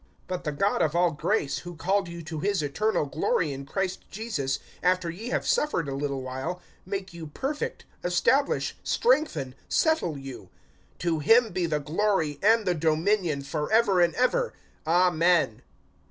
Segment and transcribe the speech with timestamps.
[0.27, 4.01] (10)But the God of all grace, who called you to his eternal glory in Christ
[4.09, 10.49] Jesus, after ye have suffered a little while, make you perfect, establish, strengthen, settle you.
[10.97, 14.55] (11)To him be the glory, and the dominion, forever and ever.
[14.87, 15.61] Amen.